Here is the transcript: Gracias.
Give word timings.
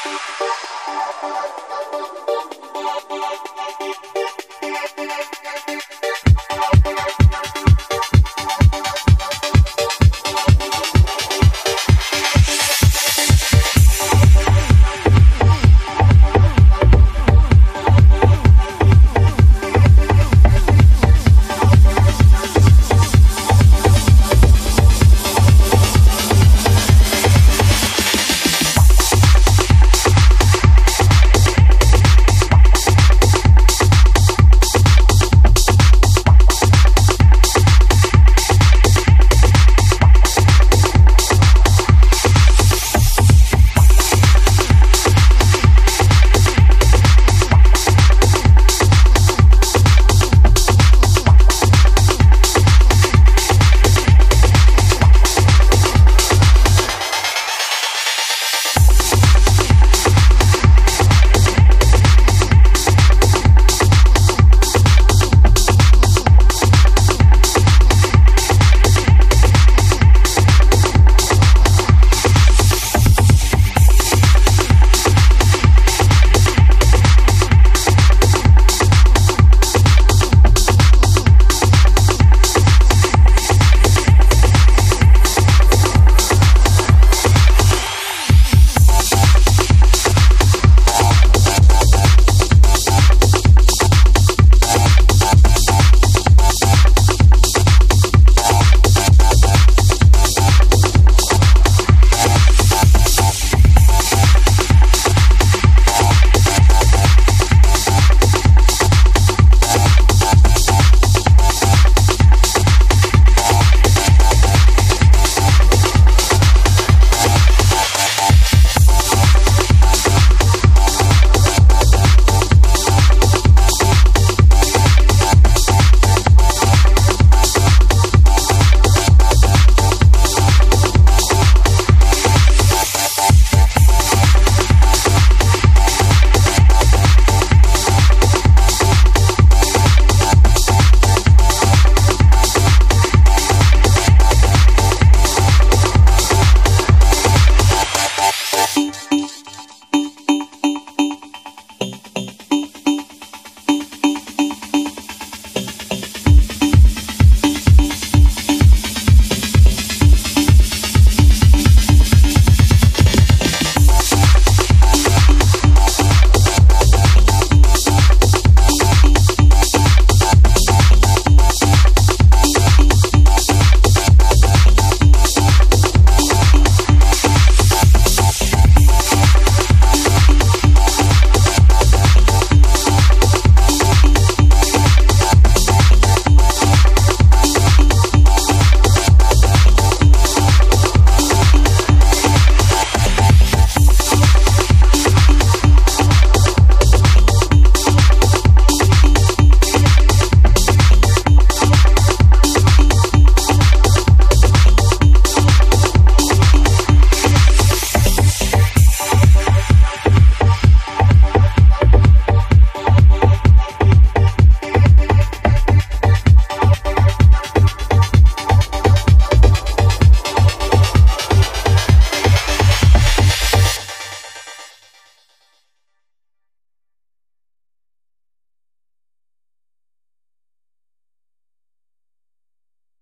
Gracias. 0.00 1.41